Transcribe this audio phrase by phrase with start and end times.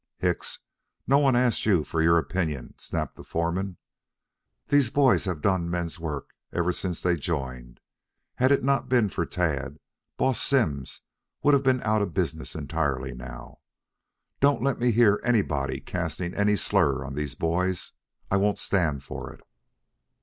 [0.17, 0.57] "Hicks,
[1.05, 3.77] no one asked you for your opinion," snapped the foreman.
[4.69, 7.79] "These boys have done men's work ever since they joined.
[8.37, 9.77] Had it not been for Tad,
[10.17, 11.01] Boss Simms
[11.43, 13.59] would have been out of business entirely now.
[14.39, 17.91] Don't let me hear anybody casting any slurs on these boys.
[18.31, 19.41] I won't stand for it."